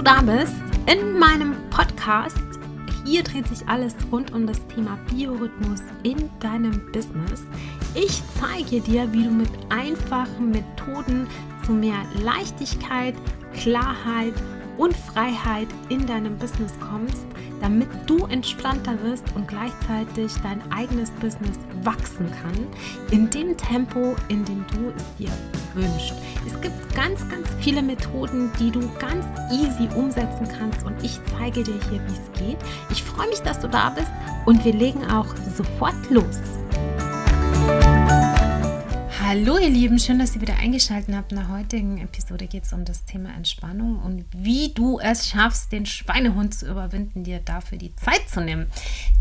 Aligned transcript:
du 0.00 0.04
da 0.04 0.22
bist 0.22 0.54
in 0.86 1.18
meinem 1.18 1.54
Podcast. 1.68 2.38
Hier 3.04 3.22
dreht 3.22 3.46
sich 3.48 3.68
alles 3.68 3.94
rund 4.10 4.32
um 4.32 4.46
das 4.46 4.66
Thema 4.68 4.98
Biorhythmus 5.10 5.80
in 6.04 6.30
deinem 6.40 6.90
Business. 6.90 7.42
Ich 7.94 8.22
zeige 8.40 8.80
dir, 8.80 9.12
wie 9.12 9.24
du 9.24 9.30
mit 9.30 9.50
einfachen 9.68 10.52
Methoden 10.52 11.26
zu 11.66 11.72
mehr 11.72 11.98
Leichtigkeit, 12.22 13.14
Klarheit 13.52 14.32
und 14.80 14.96
Freiheit 14.96 15.68
in 15.90 16.06
deinem 16.06 16.38
Business 16.38 16.72
kommst, 16.80 17.26
damit 17.60 17.88
du 18.06 18.24
entspannter 18.26 19.00
wirst 19.02 19.24
und 19.34 19.46
gleichzeitig 19.46 20.32
dein 20.42 20.62
eigenes 20.72 21.10
Business 21.10 21.58
wachsen 21.82 22.30
kann, 22.30 22.66
in 23.10 23.28
dem 23.28 23.58
Tempo, 23.58 24.16
in 24.28 24.42
dem 24.46 24.64
du 24.72 24.90
es 24.96 25.04
dir 25.18 25.30
wünschst. 25.74 26.14
Es 26.46 26.58
gibt 26.62 26.94
ganz, 26.94 27.28
ganz 27.28 27.46
viele 27.60 27.82
Methoden, 27.82 28.50
die 28.58 28.70
du 28.70 28.80
ganz 28.98 29.26
easy 29.52 29.86
umsetzen 29.94 30.48
kannst 30.58 30.86
und 30.86 30.94
ich 31.04 31.20
zeige 31.36 31.62
dir 31.62 31.78
hier, 31.90 32.00
wie 32.00 32.12
es 32.12 32.38
geht. 32.38 32.58
Ich 32.88 33.02
freue 33.02 33.28
mich, 33.28 33.40
dass 33.40 33.60
du 33.60 33.68
da 33.68 33.90
bist 33.90 34.10
und 34.46 34.64
wir 34.64 34.72
legen 34.72 35.04
auch 35.10 35.26
sofort 35.54 36.08
los. 36.08 36.59
Hallo 39.30 39.58
ihr 39.58 39.70
Lieben, 39.70 40.00
schön, 40.00 40.18
dass 40.18 40.34
ihr 40.34 40.40
wieder 40.40 40.56
eingeschaltet 40.56 41.14
habt. 41.14 41.30
In 41.30 41.38
der 41.38 41.48
heutigen 41.50 41.98
Episode 41.98 42.48
geht 42.48 42.64
es 42.64 42.72
um 42.72 42.84
das 42.84 43.04
Thema 43.04 43.32
Entspannung 43.32 44.00
und 44.00 44.24
wie 44.36 44.74
du 44.74 44.98
es 44.98 45.28
schaffst, 45.28 45.70
den 45.70 45.86
Schweinehund 45.86 46.52
zu 46.52 46.68
überwinden, 46.68 47.22
dir 47.22 47.38
dafür 47.38 47.78
die 47.78 47.94
Zeit 47.94 48.28
zu 48.28 48.40
nehmen. 48.40 48.66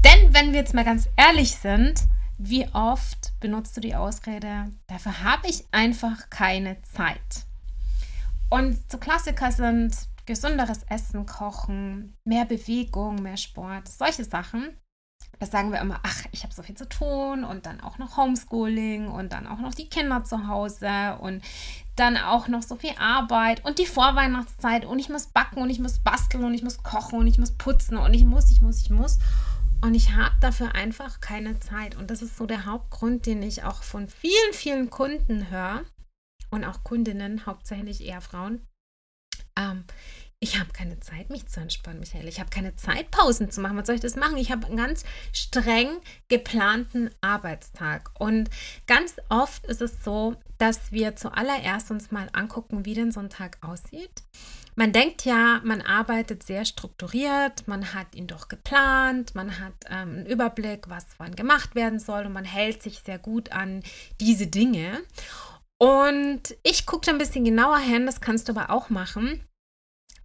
Denn 0.04 0.34
wenn 0.34 0.52
wir 0.52 0.62
jetzt 0.62 0.74
mal 0.74 0.84
ganz 0.84 1.08
ehrlich 1.16 1.52
sind, 1.52 2.02
wie 2.40 2.66
oft 2.74 3.40
benutzt 3.40 3.78
du 3.78 3.82
die 3.82 3.94
Ausrede, 3.94 4.72
dafür 4.88 5.24
habe 5.24 5.48
ich 5.48 5.66
einfach 5.70 6.32
keine 6.32 6.82
Zeit. 6.82 7.46
Und 8.50 8.80
so 8.92 8.98
Klassiker 8.98 9.52
sind 9.52 9.96
gesünderes 10.26 10.80
Essen, 10.90 11.28
Kochen, 11.28 12.18
mehr 12.24 12.46
Bewegung, 12.46 13.22
mehr 13.22 13.38
Sport, 13.38 13.88
solche 13.88 14.24
Sachen. 14.24 14.70
Das 15.40 15.52
sagen 15.52 15.72
wir 15.72 15.80
immer, 15.80 16.00
ach, 16.04 16.26
ich 16.32 16.44
habe 16.44 16.54
so 16.54 16.62
viel 16.64 16.76
zu 16.76 16.88
tun 16.88 17.44
und 17.44 17.66
dann 17.66 17.80
auch 17.82 17.98
noch 17.98 18.18
Homeschooling 18.18 19.08
und 19.08 19.32
dann 19.32 19.48
auch 19.48 19.60
noch 19.60 19.74
die 19.74 19.88
Kinder 19.88 20.24
zu 20.24 20.48
Hause 20.48 21.18
und 21.22 21.42
dann 21.96 22.18
auch 22.18 22.48
noch 22.48 22.62
so 22.62 22.76
viel 22.76 22.94
Arbeit 23.00 23.64
und 23.66 23.80
die 23.80 23.86
Vorweihnachtszeit 23.86 24.86
und 24.86 25.00
ich 25.00 25.10
muss 25.10 25.28
backen 25.28 25.62
und 25.62 25.70
ich 25.70 25.80
muss 25.80 26.00
basteln 26.00 26.44
und 26.44 26.54
ich 26.54 26.64
muss 26.64 26.84
kochen 26.84 27.20
und 27.20 27.28
ich 27.28 27.38
muss 27.38 27.52
putzen 27.52 27.98
und 27.98 28.14
ich 28.14 28.26
muss, 28.26 28.52
ich 28.52 28.62
muss, 28.62 28.82
ich 28.82 28.90
muss. 28.90 29.20
Und 29.82 29.96
ich 29.96 30.14
habe 30.14 30.36
dafür 30.42 30.76
einfach 30.76 31.22
keine 31.22 31.60
Zeit. 31.60 31.96
Und 31.96 32.12
das 32.12 32.22
ist 32.22 32.36
so 32.36 32.46
der 32.46 32.66
Hauptgrund, 32.66 33.26
den 33.26 33.42
ich 33.42 33.64
auch 33.64 33.82
von 33.82 34.08
vielen, 34.10 34.54
vielen 34.54 34.90
Kunden 34.90 35.50
höre 35.50 35.86
und 36.50 36.66
auch 36.66 36.84
Kundinnen, 36.84 37.46
hauptsächlich 37.46 38.04
eher 38.04 38.22
Frauen. 38.22 38.66
Ähm, 39.58 39.86
ich 40.42 40.58
habe 40.58 40.72
keine 40.72 41.00
Zeit, 41.02 41.30
mich 41.30 41.48
zu 41.48 41.60
entspannen, 41.60 42.00
Michael. 42.00 42.28
Ich 42.28 42.40
habe 42.40 42.50
keine 42.50 42.76
Zeit, 42.78 43.12
Pausen 43.12 43.52
zu 43.52 43.60
machen. 43.60 43.78
Was 43.78 43.88
soll 43.88 43.96
ich 43.96 44.02
das 44.02 44.16
machen? 44.16 44.38
Ich 44.38 44.52
habe 44.52 44.68
einen 44.68 44.78
ganz 44.78 45.04
streng 45.34 45.90
geplanten 46.30 47.10
Arbeitstag. 47.20 48.12
Und 48.18 48.50
ganz 48.88 49.18
oft 49.28 49.66
ist 49.66 49.82
es 49.82 50.02
so, 50.02 50.38
dass 50.58 50.94
wir 50.94 51.18
zuallererst 51.18 51.92
uns 51.92 52.12
mal 52.12 52.30
angucken, 52.32 52.86
wie 52.86 52.94
denn 52.94 53.12
so 53.12 53.20
ein 53.20 53.30
Tag 53.30 53.58
aussieht. 53.62 54.24
Man 54.76 54.94
denkt 54.94 55.26
ja, 55.26 55.60
man 55.66 55.82
arbeitet 55.82 56.44
sehr 56.44 56.64
strukturiert, 56.64 57.68
man 57.68 57.94
hat 57.94 58.16
ihn 58.16 58.28
doch 58.28 58.48
geplant, 58.48 59.36
man 59.36 59.60
hat 59.60 59.74
ähm, 59.90 60.20
einen 60.20 60.26
Überblick, 60.26 60.90
was 60.90 61.06
wann 61.18 61.36
gemacht 61.36 61.76
werden 61.76 62.00
soll 62.00 62.26
und 62.26 62.32
man 62.32 62.46
hält 62.46 62.82
sich 62.82 63.00
sehr 63.00 63.20
gut 63.20 63.52
an 63.52 63.84
diese 64.22 64.48
Dinge. 64.48 65.02
Und 65.78 66.56
ich 66.64 66.86
gucke 66.86 67.08
da 67.08 67.12
ein 67.12 67.18
bisschen 67.18 67.44
genauer 67.44 67.80
hin, 67.80 68.06
das 68.06 68.22
kannst 68.22 68.48
du 68.48 68.54
aber 68.54 68.70
auch 68.70 68.90
machen 68.90 69.42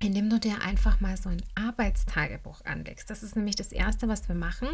indem 0.00 0.31
du 0.31 0.38
dir 0.38 0.62
einfach 0.62 1.00
mal 1.00 1.16
so 1.16 1.28
ein 1.28 1.43
Arbeitstagebuch 1.55 2.65
anlegst. 2.65 3.10
Das 3.10 3.22
ist 3.22 3.37
nämlich 3.37 3.56
das 3.56 3.72
Erste, 3.72 4.09
was 4.09 4.28
wir 4.28 4.34
machen, 4.34 4.69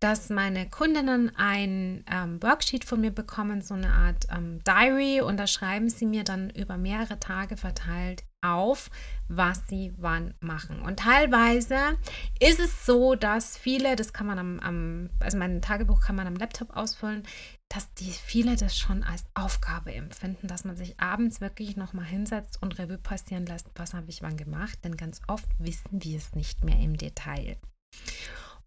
dass 0.00 0.30
meine 0.30 0.68
Kundinnen 0.68 1.34
ein 1.36 2.04
ähm, 2.10 2.42
Worksheet 2.42 2.84
von 2.84 3.00
mir 3.00 3.10
bekommen, 3.10 3.62
so 3.62 3.74
eine 3.74 3.92
Art 3.92 4.26
ähm, 4.30 4.60
Diary, 4.64 5.20
und 5.20 5.36
da 5.38 5.46
schreiben 5.46 5.88
sie 5.88 6.06
mir 6.06 6.24
dann 6.24 6.50
über 6.50 6.76
mehrere 6.76 7.18
Tage 7.20 7.56
verteilt 7.56 8.24
auf, 8.42 8.90
was 9.28 9.62
sie 9.68 9.92
wann 9.96 10.34
machen. 10.40 10.80
Und 10.82 11.00
teilweise 11.00 11.98
ist 12.38 12.60
es 12.60 12.86
so, 12.86 13.14
dass 13.14 13.56
viele, 13.56 13.96
das 13.96 14.12
kann 14.12 14.26
man 14.26 14.38
am, 14.38 14.60
am 14.60 15.10
also 15.20 15.38
mein 15.38 15.60
Tagebuch 15.62 16.00
kann 16.00 16.16
man 16.16 16.26
am 16.26 16.36
Laptop 16.36 16.76
ausfüllen, 16.76 17.24
dass 17.68 17.92
die 17.94 18.10
viele 18.10 18.56
das 18.56 18.78
schon 18.78 19.02
als 19.02 19.24
Aufgabe 19.34 19.92
empfinden, 19.92 20.46
dass 20.46 20.64
man 20.64 20.76
sich 20.76 21.00
abends 21.00 21.40
wirklich 21.40 21.76
nochmal 21.76 22.04
hinsetzt 22.04 22.62
und 22.62 22.78
Revue 22.78 22.98
passieren 22.98 23.46
lässt, 23.46 23.66
was 23.74 23.94
habe 23.94 24.08
ich 24.08 24.22
wann 24.22 24.36
gemacht, 24.36 24.78
denn 24.84 24.96
ganz 24.96 25.20
oft 25.26 25.48
wissen 25.58 26.02
wir 26.04 26.16
es 26.16 26.34
nicht 26.34 26.64
mehr 26.64 26.78
im 26.78 26.96
Detail. 26.96 27.56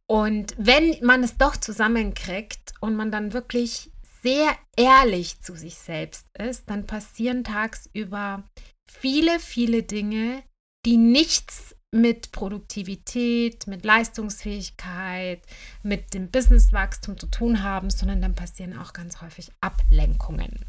Und 0.05 0.55
wenn 0.57 0.97
man 1.01 1.23
es 1.23 1.37
doch 1.37 1.55
zusammenkriegt 1.55 2.73
und 2.81 2.95
man 2.95 3.11
dann 3.11 3.31
wirklich 3.31 3.91
sehr 4.21 4.51
ehrlich 4.75 5.39
zu 5.39 5.55
sich 5.55 5.75
selbst 5.75 6.27
ist, 6.37 6.69
dann 6.69 6.85
passieren 6.85 7.43
tagsüber 7.43 8.43
viele, 8.89 9.39
viele 9.39 9.83
Dinge, 9.83 10.43
die 10.85 10.97
nichts 10.97 11.75
mit 11.91 12.31
Produktivität, 12.31 13.67
mit 13.67 13.83
Leistungsfähigkeit, 13.83 15.41
mit 15.81 16.13
dem 16.13 16.29
Businesswachstum 16.29 17.17
zu 17.17 17.27
tun 17.27 17.63
haben, 17.63 17.89
sondern 17.89 18.21
dann 18.21 18.35
passieren 18.35 18.77
auch 18.77 18.93
ganz 18.93 19.21
häufig 19.21 19.51
Ablenkungen. 19.61 20.65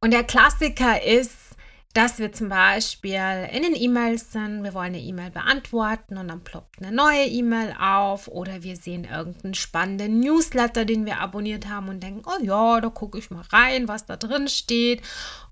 Und 0.00 0.12
der 0.12 0.24
Klassiker 0.24 1.02
ist, 1.02 1.51
dass 1.92 2.18
wir 2.18 2.32
zum 2.32 2.48
Beispiel 2.48 3.48
in 3.52 3.62
den 3.62 3.74
E-Mails 3.74 4.32
sind, 4.32 4.64
wir 4.64 4.72
wollen 4.72 4.94
eine 4.94 5.00
E-Mail 5.00 5.30
beantworten 5.30 6.16
und 6.16 6.28
dann 6.28 6.42
ploppt 6.42 6.80
eine 6.80 6.90
neue 6.90 7.26
E-Mail 7.26 7.74
auf 7.78 8.28
oder 8.28 8.62
wir 8.62 8.76
sehen 8.76 9.04
irgendeinen 9.04 9.52
spannenden 9.52 10.20
Newsletter, 10.20 10.86
den 10.86 11.04
wir 11.04 11.20
abonniert 11.20 11.68
haben 11.68 11.90
und 11.90 12.02
denken, 12.02 12.22
oh 12.24 12.42
ja, 12.42 12.80
da 12.80 12.88
gucke 12.88 13.18
ich 13.18 13.30
mal 13.30 13.44
rein, 13.52 13.88
was 13.88 14.06
da 14.06 14.16
drin 14.16 14.48
steht. 14.48 15.02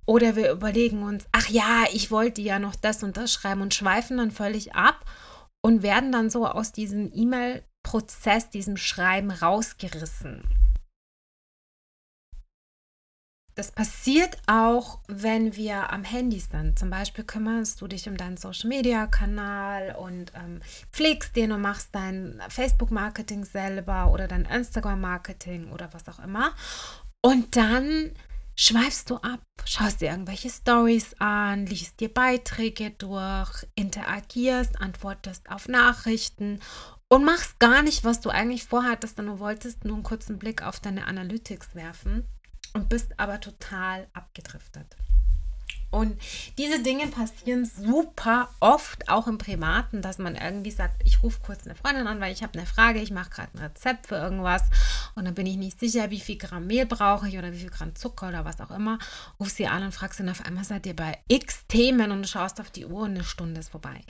Oder 0.07 0.35
wir 0.35 0.51
überlegen 0.51 1.03
uns, 1.03 1.27
ach 1.33 1.49
ja, 1.49 1.85
ich 1.93 2.11
wollte 2.11 2.41
ja 2.41 2.59
noch 2.59 2.75
das 2.75 3.03
und 3.03 3.19
das 3.19 3.33
schreiben 3.33 3.61
und 3.61 3.75
schweifen 3.75 4.17
dann 4.17 4.31
völlig 4.31 4.75
ab 4.75 5.05
und 5.61 5.83
werden 5.83 6.11
dann 6.11 6.31
so 6.31 6.47
aus 6.47 6.73
diesem 6.73 7.13
E-Mail-Prozess, 7.15 8.49
diesem 8.49 8.79
Schreiben 8.79 9.31
rausgerissen. 9.31 10.43
Das 13.55 13.73
passiert 13.73 14.39
auch, 14.47 15.01
wenn 15.09 15.57
wir 15.57 15.93
am 15.93 16.05
Handy 16.05 16.41
sind. 16.41 16.79
Zum 16.79 16.89
Beispiel 16.89 17.25
kümmerst 17.25 17.81
du 17.81 17.89
dich 17.89 18.09
um 18.09 18.17
deinen 18.17 18.37
Social-Media-Kanal 18.37 19.97
und 19.97 20.33
ähm, 20.35 20.61
pflegst 20.93 21.35
den 21.37 21.53
und 21.53 21.61
machst 21.61 21.89
dein 21.93 22.41
Facebook-Marketing 22.49 23.45
selber 23.45 24.13
oder 24.13 24.29
dein 24.29 24.45
Instagram-Marketing 24.45 25.73
oder 25.73 25.93
was 25.93 26.09
auch 26.09 26.23
immer. 26.23 26.55
Und 27.23 27.57
dann 27.57 28.13
schweifst 28.57 29.11
du 29.11 29.17
ab, 29.17 29.41
schaust 29.65 30.01
dir 30.01 30.11
irgendwelche 30.11 30.49
Stories 30.49 31.15
an, 31.19 31.67
liest 31.67 32.01
dir 32.01 32.13
Beiträge 32.13 32.93
durch, 32.93 33.67
interagierst, 33.75 34.81
antwortest 34.81 35.51
auf 35.51 35.67
Nachrichten 35.67 36.61
und 37.09 37.25
machst 37.25 37.59
gar 37.59 37.83
nicht, 37.83 38.05
was 38.05 38.21
du 38.21 38.31
eigentlich 38.31 38.65
vorhattest, 38.65 39.17
sondern 39.17 39.37
du 39.37 39.41
wolltest 39.41 39.85
nur 39.85 39.95
einen 39.95 40.05
kurzen 40.05 40.39
Blick 40.39 40.63
auf 40.63 40.79
deine 40.79 41.07
Analytics 41.07 41.75
werfen 41.75 42.25
und 42.75 42.89
bist 42.89 43.19
aber 43.19 43.41
total 43.41 44.07
abgedriftet. 44.13 44.97
Und 45.91 46.21
diese 46.57 46.81
Dinge 46.83 47.09
passieren 47.09 47.65
super 47.65 48.49
oft, 48.61 49.09
auch 49.09 49.27
im 49.27 49.39
Privaten, 49.39 50.03
dass 50.03 50.19
man 50.19 50.37
irgendwie 50.37 50.71
sagt, 50.71 51.03
ich 51.05 51.23
rufe 51.25 51.41
kurz 51.45 51.67
eine 51.67 51.75
Freundin 51.75 52.07
an, 52.07 52.21
weil 52.21 52.33
ich 52.33 52.45
habe 52.45 52.57
eine 52.57 52.67
Frage, 52.67 53.01
ich 53.01 53.11
mache 53.11 53.31
gerade 53.31 53.49
ein 53.55 53.65
Rezept 53.65 54.07
für 54.07 54.15
irgendwas 54.15 54.63
und 55.17 55.25
dann 55.25 55.35
bin 55.35 55.47
ich 55.47 55.57
nicht 55.57 55.81
sicher, 55.81 56.11
wie 56.11 56.21
viel 56.21 56.39
Gramm 56.39 56.69
Mehl 56.69 56.87
brauche 56.87 57.29
ich 57.29 57.37
oder 57.37 57.53
wie 57.53 57.59
viel 57.59 57.71
Gramm 57.71 57.97
Zucker 57.97 58.29
oder 58.29 58.45
was 58.45 58.61
auch 58.61 58.71
immer. 58.71 59.01
Ruf 59.41 59.51
sie 59.51 59.67
an 59.67 59.83
und 59.83 59.93
fragst 59.93 60.21
und 60.21 60.29
auf 60.29 60.45
einmal 60.47 60.63
seid 60.63 60.87
ihr 60.87 60.95
bei 60.95 61.19
x 61.27 61.67
Themen 61.67 62.13
und 62.13 62.23
du 62.23 62.29
schaust 62.29 62.61
auf 62.61 62.71
die 62.71 62.87
Uhr 62.87 63.03
und 63.03 63.11
eine 63.11 63.25
Stunde 63.25 63.59
ist 63.59 63.71
vorbei. 63.71 64.01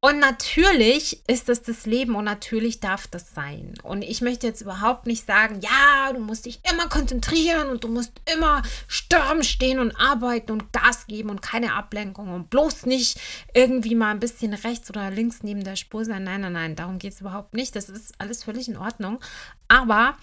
Und 0.00 0.20
natürlich 0.20 1.28
ist 1.28 1.48
das 1.48 1.62
das 1.62 1.84
Leben 1.84 2.14
und 2.14 2.24
natürlich 2.24 2.78
darf 2.78 3.08
das 3.08 3.34
sein. 3.34 3.74
Und 3.82 4.02
ich 4.02 4.20
möchte 4.20 4.46
jetzt 4.46 4.60
überhaupt 4.60 5.06
nicht 5.08 5.26
sagen, 5.26 5.60
ja, 5.60 6.12
du 6.12 6.20
musst 6.20 6.46
dich 6.46 6.60
immer 6.70 6.88
konzentrieren 6.88 7.68
und 7.68 7.82
du 7.82 7.88
musst 7.88 8.12
immer 8.32 8.62
Sturm 8.86 9.42
stehen 9.42 9.80
und 9.80 9.98
arbeiten 9.98 10.52
und 10.52 10.72
Gas 10.72 11.08
geben 11.08 11.30
und 11.30 11.42
keine 11.42 11.74
Ablenkung 11.74 12.32
und 12.32 12.48
bloß 12.48 12.86
nicht 12.86 13.18
irgendwie 13.54 13.96
mal 13.96 14.12
ein 14.12 14.20
bisschen 14.20 14.54
rechts 14.54 14.88
oder 14.88 15.10
links 15.10 15.42
neben 15.42 15.64
der 15.64 15.74
Spur 15.74 16.04
sein. 16.04 16.22
Nein, 16.22 16.42
nein, 16.42 16.52
nein, 16.52 16.76
darum 16.76 17.00
geht 17.00 17.14
es 17.14 17.20
überhaupt 17.20 17.54
nicht. 17.54 17.74
Das 17.74 17.88
ist 17.88 18.14
alles 18.18 18.44
völlig 18.44 18.68
in 18.68 18.76
Ordnung. 18.76 19.18
Aber 19.66 20.16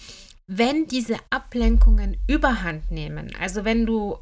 wenn 0.48 0.88
diese 0.88 1.18
Ablenkungen 1.32 2.16
überhand 2.30 2.92
nehmen, 2.92 3.36
also 3.42 3.66
wenn 3.66 3.86
du 3.86 4.20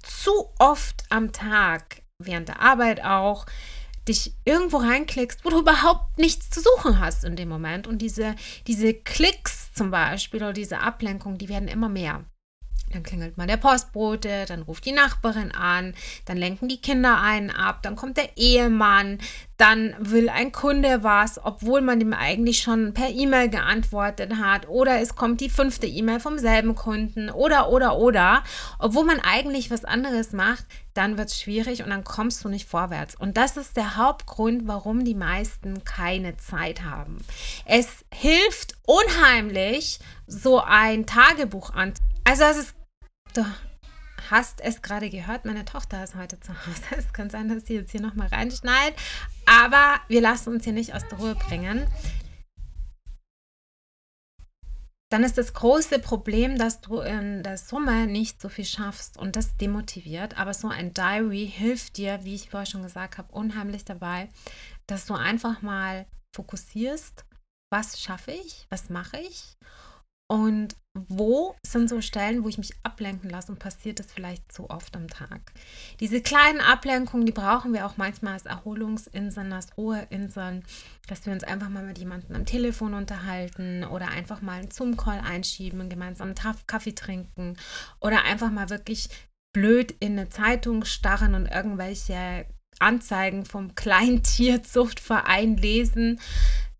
zu 0.00 0.50
oft 0.60 1.02
am 1.08 1.32
Tag, 1.32 2.02
während 2.22 2.48
der 2.48 2.60
Arbeit 2.60 3.04
auch, 3.04 3.46
dich 4.08 4.34
irgendwo 4.44 4.78
reinklickst, 4.78 5.44
wo 5.44 5.50
du 5.50 5.60
überhaupt 5.60 6.18
nichts 6.18 6.50
zu 6.50 6.60
suchen 6.60 7.00
hast 7.00 7.24
in 7.24 7.36
dem 7.36 7.48
Moment. 7.48 7.86
Und 7.86 7.98
diese, 7.98 8.34
diese 8.66 8.94
Klicks 8.94 9.72
zum 9.72 9.90
Beispiel 9.90 10.42
oder 10.42 10.52
diese 10.52 10.80
Ablenkung, 10.80 11.38
die 11.38 11.48
werden 11.48 11.68
immer 11.68 11.88
mehr. 11.88 12.24
Dann 12.92 13.02
klingelt 13.02 13.36
mal 13.36 13.46
der 13.46 13.56
Postbote, 13.56 14.44
dann 14.46 14.62
ruft 14.62 14.84
die 14.84 14.92
Nachbarin 14.92 15.52
an, 15.52 15.94
dann 16.24 16.36
lenken 16.36 16.68
die 16.68 16.80
Kinder 16.80 17.20
einen 17.20 17.50
ab, 17.50 17.82
dann 17.82 17.96
kommt 17.96 18.16
der 18.16 18.36
Ehemann, 18.36 19.18
dann 19.56 19.94
will 19.98 20.28
ein 20.28 20.52
Kunde 20.52 21.02
was, 21.02 21.44
obwohl 21.44 21.80
man 21.80 21.98
dem 21.98 22.12
eigentlich 22.12 22.58
schon 22.58 22.94
per 22.94 23.10
E-Mail 23.10 23.48
geantwortet 23.48 24.36
hat, 24.36 24.68
oder 24.68 25.00
es 25.00 25.16
kommt 25.16 25.40
die 25.40 25.50
fünfte 25.50 25.86
E-Mail 25.86 26.20
vom 26.20 26.38
selben 26.38 26.74
Kunden, 26.74 27.28
oder, 27.30 27.70
oder, 27.70 27.96
oder, 27.96 28.44
obwohl 28.78 29.04
man 29.04 29.20
eigentlich 29.20 29.70
was 29.70 29.84
anderes 29.84 30.32
macht, 30.32 30.64
dann 30.94 31.18
wird 31.18 31.28
es 31.28 31.40
schwierig 31.40 31.82
und 31.82 31.90
dann 31.90 32.04
kommst 32.04 32.44
du 32.44 32.48
nicht 32.48 32.68
vorwärts. 32.68 33.14
Und 33.14 33.36
das 33.36 33.56
ist 33.56 33.76
der 33.76 33.96
Hauptgrund, 33.96 34.66
warum 34.66 35.04
die 35.04 35.14
meisten 35.14 35.84
keine 35.84 36.36
Zeit 36.36 36.82
haben. 36.82 37.18
Es 37.64 38.04
hilft 38.12 38.74
unheimlich, 38.86 39.98
so 40.26 40.60
ein 40.60 41.06
Tagebuch 41.06 41.74
an. 41.74 41.92
Also 42.24 42.44
es 42.44 42.56
ist 42.56 42.75
Du 43.36 43.44
hast 44.30 44.62
es 44.62 44.80
gerade 44.80 45.10
gehört, 45.10 45.44
meine 45.44 45.66
Tochter 45.66 46.02
ist 46.02 46.14
heute 46.14 46.40
zu 46.40 46.54
Hause. 46.54 46.82
Es 46.96 47.12
kann 47.12 47.28
sein, 47.28 47.48
dass 47.48 47.66
sie 47.66 47.74
jetzt 47.74 47.90
hier 47.90 48.00
nochmal 48.00 48.28
reinschneit. 48.28 48.94
Aber 49.44 50.00
wir 50.08 50.22
lassen 50.22 50.54
uns 50.54 50.64
hier 50.64 50.72
nicht 50.72 50.94
aus 50.94 51.06
der 51.06 51.18
Ruhe 51.18 51.34
bringen. 51.34 51.86
Dann 55.10 55.22
ist 55.22 55.36
das 55.36 55.52
große 55.52 55.98
Problem, 55.98 56.56
dass 56.56 56.80
du 56.80 57.00
in 57.00 57.42
der 57.42 57.58
Summe 57.58 58.06
nicht 58.06 58.40
so 58.40 58.48
viel 58.48 58.64
schaffst 58.64 59.18
und 59.18 59.36
das 59.36 59.54
demotiviert. 59.58 60.38
Aber 60.38 60.54
so 60.54 60.68
ein 60.68 60.94
Diary 60.94 61.46
hilft 61.46 61.98
dir, 61.98 62.24
wie 62.24 62.36
ich 62.36 62.48
vorher 62.48 62.64
schon 62.66 62.84
gesagt 62.84 63.18
habe, 63.18 63.30
unheimlich 63.34 63.84
dabei, 63.84 64.30
dass 64.86 65.04
du 65.04 65.12
einfach 65.12 65.60
mal 65.60 66.06
fokussierst, 66.34 67.26
was 67.70 68.00
schaffe 68.00 68.32
ich, 68.32 68.66
was 68.70 68.88
mache 68.88 69.18
ich 69.18 69.58
und 70.28 70.76
wo 71.08 71.54
sind 71.64 71.88
so 71.88 72.00
Stellen, 72.00 72.42
wo 72.42 72.48
ich 72.48 72.58
mich 72.58 72.72
ablenken 72.82 73.28
lasse 73.28 73.52
und 73.52 73.58
passiert 73.58 74.00
das 74.00 74.10
vielleicht 74.10 74.50
zu 74.50 74.70
oft 74.70 74.96
am 74.96 75.08
Tag? 75.08 75.52
Diese 76.00 76.22
kleinen 76.22 76.60
Ablenkungen, 76.60 77.26
die 77.26 77.32
brauchen 77.32 77.72
wir 77.74 77.86
auch 77.86 77.96
manchmal 77.96 78.32
als 78.32 78.46
Erholungsinseln, 78.46 79.52
als 79.52 79.76
Ruheinseln, 79.76 80.64
dass 81.06 81.26
wir 81.26 81.32
uns 81.32 81.44
einfach 81.44 81.68
mal 81.68 81.84
mit 81.84 81.98
jemandem 81.98 82.34
am 82.34 82.46
Telefon 82.46 82.94
unterhalten 82.94 83.84
oder 83.84 84.08
einfach 84.08 84.40
mal 84.40 84.60
einen 84.60 84.70
Zoom-Call 84.70 85.20
einschieben, 85.20 85.88
gemeinsam 85.88 86.34
Kaffee 86.66 86.94
trinken 86.94 87.56
oder 88.00 88.24
einfach 88.24 88.50
mal 88.50 88.70
wirklich 88.70 89.10
blöd 89.52 89.94
in 90.00 90.12
eine 90.12 90.28
Zeitung 90.28 90.84
starren 90.84 91.34
und 91.34 91.46
irgendwelche 91.46 92.46
Anzeigen 92.78 93.44
vom 93.44 93.74
Kleintierzuchtverein 93.74 95.56
lesen, 95.56 96.20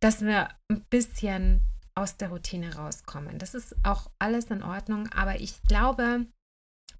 dass 0.00 0.22
wir 0.22 0.48
ein 0.70 0.84
bisschen 0.90 1.60
aus 1.96 2.16
der 2.16 2.28
Routine 2.28 2.76
rauskommen. 2.76 3.38
Das 3.38 3.54
ist 3.54 3.74
auch 3.82 4.10
alles 4.18 4.46
in 4.46 4.62
Ordnung, 4.62 5.08
aber 5.12 5.40
ich 5.40 5.62
glaube, 5.62 6.26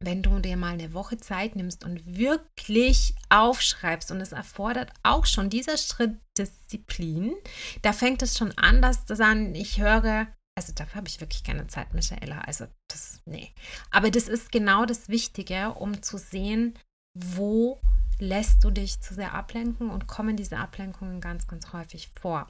wenn 0.00 0.22
du 0.22 0.38
dir 0.40 0.56
mal 0.56 0.72
eine 0.72 0.94
Woche 0.94 1.16
Zeit 1.19 1.56
nimmst 1.56 1.84
und 1.84 2.16
wirklich 2.16 3.14
aufschreibst, 3.28 4.10
und 4.10 4.20
es 4.20 4.32
erfordert 4.32 4.90
auch 5.02 5.26
schon 5.26 5.50
dieser 5.50 5.76
Schritt 5.76 6.19
Disziplin, 6.37 7.34
da 7.82 7.93
fängt 7.93 8.22
es 8.22 8.37
schon 8.37 8.52
an, 8.58 8.82
dass 8.82 9.04
dann 9.06 9.54
ich 9.54 9.81
höre, 9.81 10.26
also 10.58 10.72
dafür 10.75 10.96
habe 10.96 11.08
ich 11.08 11.20
wirklich 11.20 11.44
keine 11.44 11.66
Zeit, 11.66 11.94
Michaela. 11.94 12.40
Also 12.40 12.66
das, 12.88 13.20
nee. 13.26 13.52
Aber 13.90 14.10
das 14.10 14.28
ist 14.28 14.52
genau 14.52 14.87
das 14.87 15.08
Wichtige, 15.08 15.72
um 15.72 16.02
zu 16.02 16.19
sehen, 16.19 16.78
wo 17.14 17.81
lässt 18.19 18.64
du 18.64 18.70
dich 18.70 19.00
zu 19.00 19.14
sehr 19.14 19.34
ablenken 19.34 19.90
und 19.90 20.06
kommen 20.06 20.37
diese 20.37 20.58
Ablenkungen 20.58 21.20
ganz, 21.20 21.46
ganz 21.46 21.72
häufig 21.72 22.08
vor. 22.19 22.49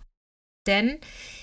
Denn 0.67 0.99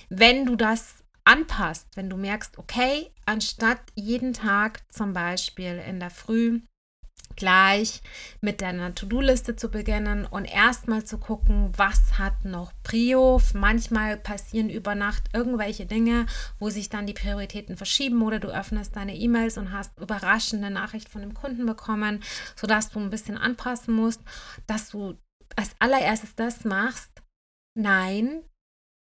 wenn 0.10 0.46
du 0.46 0.56
das 0.56 1.04
anpasst, 1.24 1.88
wenn 1.96 2.10
du 2.10 2.18
merkst, 2.18 2.58
okay, 2.58 3.12
anstatt 3.26 3.80
jeden 3.96 4.34
Tag 4.34 4.82
zum 4.92 5.14
Beispiel 5.14 5.82
in 5.88 6.00
der 6.00 6.10
Früh 6.10 6.62
gleich 7.36 8.02
mit 8.42 8.62
deiner 8.62 8.94
To-Do-Liste 8.94 9.56
zu 9.56 9.70
beginnen 9.70 10.26
und 10.26 10.46
erstmal 10.46 11.04
zu 11.04 11.18
gucken, 11.18 11.72
was 11.76 12.20
hat 12.20 12.46
noch 12.46 12.72
Prio. 12.84 13.42
Manchmal 13.54 14.18
passieren 14.18 14.70
über 14.70 14.96
Nacht 14.96 15.24
irgendwelche 15.34 15.86
Dinge, 15.86 16.26
wo 16.60 16.70
sich 16.70 16.90
dann 16.90 17.08
die 17.08 17.14
Prioritäten 17.14 17.78
verschieben 17.78 18.22
oder 18.22 18.40
du 18.40 18.50
öffnest 18.50 18.96
deine 18.96 19.16
E-Mails 19.16 19.58
und 19.58 19.72
hast 19.72 19.98
überraschende 20.00 20.70
Nachricht 20.70 21.10
von 21.10 21.22
dem 21.22 21.34
Kunden 21.34 21.66
bekommen, 21.66 22.24
sodass 22.56 22.90
du 22.90 23.00
ein 23.00 23.10
bisschen 23.10 23.38
anpassen 23.38 23.94
musst, 23.94 24.22
dass 24.68 24.90
du 24.90 25.18
als 25.56 25.72
allererstes 25.80 26.36
das 26.36 26.66
machst. 26.66 27.22
Nein, 27.76 28.44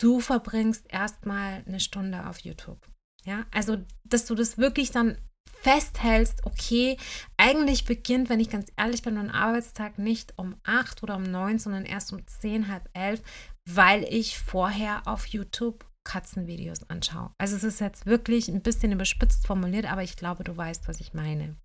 du 0.04 0.20
verbringst 0.20 0.84
erstmal 0.92 1.64
eine 1.66 1.80
Stunde 1.80 2.28
auf 2.28 2.40
YouTube. 2.40 2.86
Ja, 3.24 3.46
also, 3.50 3.78
dass 4.04 4.26
du 4.26 4.34
das 4.34 4.58
wirklich 4.58 4.90
dann 4.90 5.16
festhältst, 5.62 6.44
okay, 6.44 6.98
eigentlich 7.38 7.86
beginnt, 7.86 8.28
wenn 8.28 8.38
ich 8.38 8.50
ganz 8.50 8.70
ehrlich 8.76 9.00
bin, 9.00 9.14
mein 9.14 9.30
Arbeitstag 9.30 9.98
nicht 9.98 10.34
um 10.36 10.56
8 10.64 11.02
oder 11.02 11.16
um 11.16 11.22
9, 11.22 11.58
sondern 11.58 11.86
erst 11.86 12.12
um 12.12 12.26
10, 12.26 12.68
halb 12.68 12.86
11, 12.92 13.22
weil 13.64 14.04
ich 14.04 14.38
vorher 14.38 15.06
auf 15.06 15.26
YouTube 15.26 15.86
Katzenvideos 16.06 16.90
anschaue. 16.90 17.32
Also 17.38 17.56
es 17.56 17.64
ist 17.64 17.80
jetzt 17.80 18.04
wirklich 18.04 18.48
ein 18.48 18.60
bisschen 18.60 18.92
überspitzt 18.92 19.46
formuliert, 19.46 19.90
aber 19.90 20.02
ich 20.02 20.16
glaube, 20.16 20.44
du 20.44 20.54
weißt, 20.54 20.86
was 20.86 21.00
ich 21.00 21.14
meine. 21.14 21.56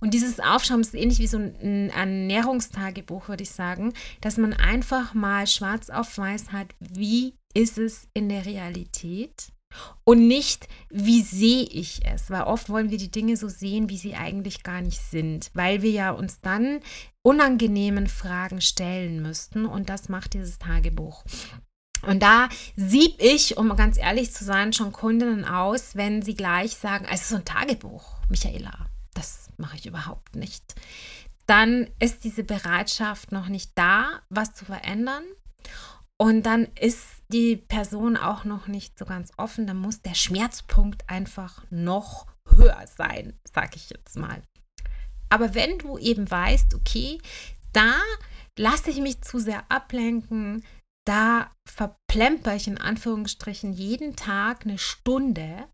Und 0.00 0.14
dieses 0.14 0.40
Aufschauen 0.40 0.80
ist 0.80 0.94
ähnlich 0.94 1.18
wie 1.18 1.26
so 1.26 1.38
ein 1.38 1.90
Ernährungstagebuch, 1.90 3.28
würde 3.28 3.42
ich 3.42 3.50
sagen, 3.50 3.92
dass 4.20 4.36
man 4.36 4.52
einfach 4.52 5.14
mal 5.14 5.46
schwarz 5.46 5.90
auf 5.90 6.16
weiß 6.18 6.52
hat, 6.52 6.68
wie 6.80 7.34
ist 7.54 7.78
es 7.78 8.08
in 8.14 8.28
der 8.28 8.44
Realität 8.44 9.52
und 10.04 10.26
nicht, 10.26 10.68
wie 10.90 11.22
sehe 11.22 11.64
ich 11.64 12.00
es, 12.06 12.30
weil 12.30 12.42
oft 12.42 12.68
wollen 12.68 12.90
wir 12.90 12.98
die 12.98 13.10
Dinge 13.10 13.36
so 13.36 13.48
sehen, 13.48 13.88
wie 13.88 13.98
sie 13.98 14.14
eigentlich 14.14 14.62
gar 14.62 14.80
nicht 14.80 15.00
sind, 15.00 15.50
weil 15.54 15.82
wir 15.82 15.90
ja 15.90 16.10
uns 16.10 16.40
dann 16.40 16.80
unangenehmen 17.22 18.06
Fragen 18.06 18.60
stellen 18.60 19.20
müssten 19.22 19.66
und 19.66 19.88
das 19.88 20.08
macht 20.08 20.34
dieses 20.34 20.58
Tagebuch. 20.58 21.24
Und 22.02 22.22
da 22.22 22.48
sieb 22.76 23.16
ich, 23.18 23.56
um 23.56 23.74
ganz 23.74 23.98
ehrlich 23.98 24.32
zu 24.32 24.44
sein, 24.44 24.72
schon 24.72 24.92
Kundinnen 24.92 25.44
aus, 25.44 25.96
wenn 25.96 26.22
sie 26.22 26.34
gleich 26.34 26.76
sagen, 26.76 27.06
es 27.10 27.22
ist 27.22 27.28
so 27.30 27.36
ein 27.36 27.44
Tagebuch, 27.44 28.18
Michaela, 28.28 28.86
das 29.16 29.48
mache 29.56 29.76
ich 29.76 29.86
überhaupt 29.86 30.36
nicht. 30.36 30.74
Dann 31.46 31.88
ist 32.00 32.24
diese 32.24 32.44
Bereitschaft 32.44 33.32
noch 33.32 33.48
nicht 33.48 33.72
da, 33.76 34.20
was 34.28 34.54
zu 34.54 34.64
verändern. 34.64 35.24
Und 36.18 36.44
dann 36.44 36.64
ist 36.80 37.06
die 37.28 37.56
Person 37.56 38.16
auch 38.16 38.44
noch 38.44 38.68
nicht 38.68 38.98
so 38.98 39.04
ganz 39.04 39.32
offen, 39.36 39.66
dann 39.66 39.76
muss 39.76 40.00
der 40.00 40.14
Schmerzpunkt 40.14 41.08
einfach 41.10 41.64
noch 41.70 42.26
höher 42.48 42.86
sein, 42.86 43.38
sag 43.52 43.76
ich 43.76 43.90
jetzt 43.90 44.16
mal. 44.16 44.42
Aber 45.28 45.54
wenn 45.54 45.78
du 45.78 45.98
eben 45.98 46.30
weißt, 46.30 46.74
okay, 46.74 47.18
da 47.72 48.00
lasse 48.58 48.90
ich 48.90 49.00
mich 49.00 49.20
zu 49.20 49.38
sehr 49.38 49.70
ablenken, 49.70 50.64
da 51.06 51.52
verplemper 51.68 52.56
ich 52.56 52.66
in 52.66 52.78
Anführungsstrichen 52.78 53.72
jeden 53.72 54.16
Tag 54.16 54.64
eine 54.64 54.78
Stunde, 54.78 55.68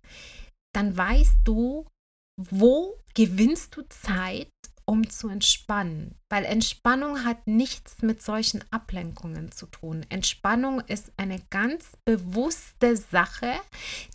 dann 0.75 0.97
weißt 0.97 1.39
du, 1.45 1.87
wo 2.37 2.99
gewinnst 3.15 3.77
du 3.77 3.83
Zeit 3.89 4.49
um 4.85 5.09
zu 5.09 5.29
entspannen. 5.29 6.15
Weil 6.29 6.45
Entspannung 6.45 7.25
hat 7.25 7.47
nichts 7.47 8.03
mit 8.03 8.23
solchen 8.23 8.65
Ablenkungen 8.71 9.53
zu 9.53 9.67
tun. 9.67 10.05
Entspannung 10.09 10.81
ist 10.81 11.13
eine 11.17 11.41
ganz 11.51 11.93
bewusste 12.05 12.97
Sache, 12.97 13.53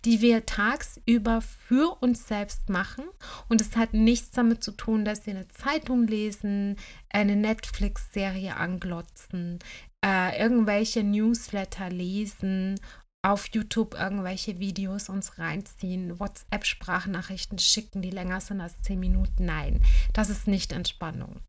die 0.04 0.20
wir 0.20 0.46
tagsüber 0.46 1.40
für 1.40 1.96
uns 2.00 2.28
selbst 2.28 2.68
machen. 2.68 3.04
Und 3.48 3.60
es 3.60 3.76
hat 3.76 3.94
nichts 3.94 4.30
damit 4.30 4.62
zu 4.62 4.72
tun, 4.72 5.04
dass 5.04 5.26
wir 5.26 5.34
eine 5.34 5.48
Zeitung 5.48 6.06
lesen, 6.06 6.76
eine 7.10 7.36
Netflix-Serie 7.36 8.56
anglotzen, 8.56 9.58
äh, 10.04 10.40
irgendwelche 10.40 11.02
Newsletter 11.02 11.90
lesen 11.90 12.78
auf 13.22 13.48
YouTube 13.48 13.94
irgendwelche 13.94 14.58
Videos 14.58 15.08
uns 15.08 15.38
reinziehen, 15.38 16.20
WhatsApp-Sprachnachrichten 16.20 17.58
schicken, 17.58 18.02
die 18.02 18.10
länger 18.10 18.40
sind 18.40 18.60
als 18.60 18.80
zehn 18.82 19.00
Minuten. 19.00 19.44
Nein, 19.44 19.82
das 20.12 20.30
ist 20.30 20.46
nicht 20.46 20.72
Entspannung. 20.72 21.40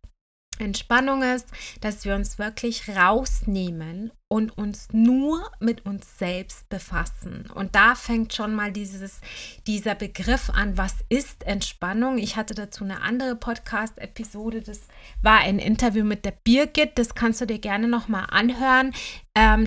Entspannung 0.59 1.23
ist, 1.23 1.47
dass 1.79 2.05
wir 2.05 2.15
uns 2.15 2.37
wirklich 2.37 2.89
rausnehmen 2.89 4.11
und 4.27 4.57
uns 4.57 4.89
nur 4.91 5.49
mit 5.59 5.85
uns 5.85 6.17
selbst 6.19 6.67
befassen. 6.69 7.49
Und 7.53 7.75
da 7.75 7.95
fängt 7.95 8.33
schon 8.33 8.53
mal 8.53 8.71
dieses, 8.71 9.21
dieser 9.65 9.95
Begriff 9.95 10.49
an, 10.49 10.77
was 10.77 10.95
ist 11.07 11.43
Entspannung? 11.43 12.17
Ich 12.17 12.35
hatte 12.35 12.53
dazu 12.53 12.83
eine 12.83 13.01
andere 13.01 13.35
Podcast-Episode, 13.35 14.61
das 14.61 14.81
war 15.21 15.39
ein 15.39 15.59
Interview 15.59 16.03
mit 16.03 16.25
der 16.25 16.33
Birgit, 16.43 16.97
das 16.97 17.15
kannst 17.15 17.39
du 17.41 17.45
dir 17.45 17.59
gerne 17.59 17.87
nochmal 17.87 18.27
anhören. 18.29 18.93
Ähm, 19.35 19.65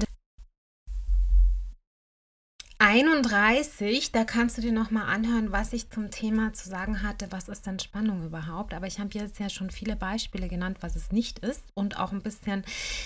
31, 2.84 4.10
da 4.10 4.24
kannst 4.24 4.58
du 4.58 4.60
dir 4.60 4.72
nochmal 4.72 5.06
anhören, 5.06 5.52
was 5.52 5.72
ich 5.72 5.88
zum 5.88 6.10
Thema 6.10 6.52
zu 6.52 6.68
sagen 6.68 7.04
hatte, 7.04 7.30
was 7.30 7.48
ist 7.48 7.68
Entspannung 7.68 8.26
überhaupt. 8.26 8.74
Aber 8.74 8.88
ich 8.88 8.98
habe 8.98 9.10
jetzt 9.12 9.38
ja 9.38 9.48
schon 9.48 9.70
viele 9.70 9.94
Beispiele 9.94 10.48
genannt, 10.48 10.78
was 10.80 10.96
es 10.96 11.12
nicht 11.12 11.38
ist 11.38 11.62
und 11.74 12.00
auch 12.00 12.10
ein 12.10 12.24
bisschen 12.24 12.64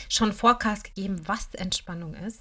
schon 0.09 0.33
Forecast 0.33 0.85
gegeben, 0.85 1.21
was 1.26 1.52
Entspannung 1.52 2.14
ist. 2.14 2.40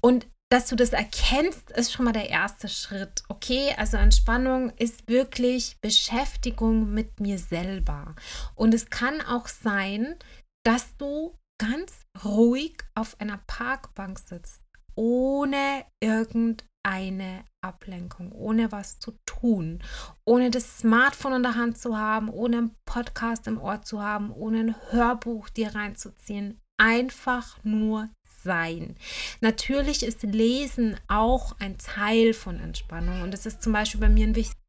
Und 0.00 0.26
dass 0.48 0.68
du 0.68 0.74
das 0.74 0.94
erkennst, 0.94 1.70
ist 1.72 1.92
schon 1.92 2.06
mal 2.06 2.12
der 2.12 2.30
erste 2.30 2.70
Schritt. 2.70 3.22
Okay, 3.28 3.74
also 3.76 3.98
Entspannung 3.98 4.70
ist 4.78 5.08
wirklich 5.08 5.76
Beschäftigung 5.82 6.94
mit 6.94 7.20
mir 7.20 7.38
selber. 7.38 8.14
Und 8.54 8.72
es 8.72 8.88
kann 8.88 9.20
auch 9.20 9.46
sein, 9.46 10.16
dass 10.64 10.96
du 10.96 11.36
ganz 11.58 12.00
ruhig 12.24 12.78
auf 12.94 13.20
einer 13.20 13.42
Parkbank 13.46 14.18
sitzt, 14.18 14.62
ohne 14.94 15.84
irgendeine 16.00 17.44
Ablenkung, 17.60 18.32
ohne 18.32 18.72
was 18.72 18.98
zu 18.98 19.12
tun, 19.26 19.82
ohne 20.24 20.50
das 20.50 20.78
Smartphone 20.78 21.34
in 21.34 21.42
der 21.42 21.54
Hand 21.54 21.78
zu 21.78 21.96
haben, 21.96 22.28
ohne 22.28 22.58
einen 22.58 22.76
Podcast 22.84 23.46
im 23.46 23.60
Ohr 23.60 23.82
zu 23.82 24.02
haben, 24.02 24.32
ohne 24.32 24.58
ein 24.58 24.74
Hörbuch 24.90 25.48
dir 25.48 25.74
reinzuziehen. 25.74 26.60
Einfach 26.78 27.62
nur 27.62 28.08
sein. 28.42 28.96
Natürlich 29.40 30.02
ist 30.02 30.22
Lesen 30.22 30.96
auch 31.08 31.54
ein 31.60 31.78
Teil 31.78 32.34
von 32.34 32.58
Entspannung 32.58 33.22
und 33.22 33.34
es 33.34 33.46
ist 33.46 33.62
zum 33.62 33.72
Beispiel 33.72 34.00
bei 34.00 34.08
mir 34.08 34.26
ein 34.26 34.34
wichtiges 34.34 34.61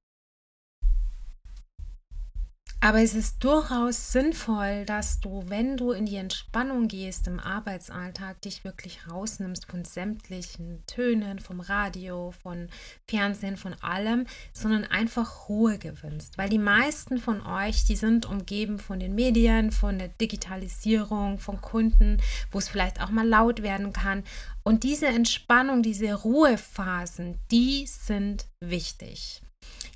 aber 2.83 3.01
es 3.01 3.15
ist 3.15 3.41
durchaus 3.41 4.11
sinnvoll, 4.11 4.83
dass 4.85 5.21
du, 5.21 5.45
wenn 5.47 5.77
du 5.77 5.93
in 5.93 6.05
die 6.05 6.17
Entspannung 6.17 6.89
gehst 6.89 7.27
im 7.27 7.39
Arbeitsalltag, 7.39 8.41
dich 8.41 8.65
wirklich 8.65 9.07
rausnimmst 9.09 9.71
von 9.71 9.85
sämtlichen 9.85 10.83
Tönen, 10.85 11.39
vom 11.39 11.61
Radio, 11.61 12.33
von 12.43 12.67
Fernsehen, 13.07 13.55
von 13.55 13.73
allem, 13.75 14.27
sondern 14.51 14.83
einfach 14.83 15.47
Ruhe 15.47 15.77
gewinnst. 15.77 16.37
Weil 16.37 16.49
die 16.49 16.57
meisten 16.57 17.19
von 17.19 17.39
euch, 17.45 17.85
die 17.85 17.95
sind 17.95 18.25
umgeben 18.25 18.79
von 18.79 18.99
den 18.99 19.15
Medien, 19.15 19.71
von 19.71 19.97
der 19.97 20.09
Digitalisierung, 20.09 21.39
von 21.39 21.61
Kunden, 21.61 22.17
wo 22.51 22.57
es 22.57 22.67
vielleicht 22.67 23.01
auch 23.01 23.11
mal 23.11 23.25
laut 23.25 23.63
werden 23.63 23.93
kann. 23.93 24.25
Und 24.63 24.83
diese 24.83 25.07
Entspannung, 25.07 25.83
diese 25.83 26.13
Ruhephasen, 26.13 27.39
die 27.49 27.87
sind 27.87 28.49
wichtig. 28.59 29.41